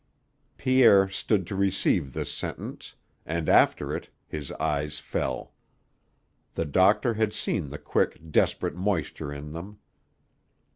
Pierre 0.57 1.07
stood 1.07 1.45
to 1.45 1.55
receive 1.55 2.11
this 2.11 2.31
sentence, 2.33 2.95
and 3.23 3.47
after 3.47 3.95
it, 3.95 4.09
his 4.27 4.51
eyes 4.53 4.97
fell. 4.97 5.53
The 6.55 6.65
doctor 6.65 7.13
had 7.13 7.33
seen 7.33 7.69
the 7.69 7.77
quick, 7.77 8.31
desperate 8.31 8.73
moisture 8.75 9.31
in 9.31 9.51
them. 9.51 9.77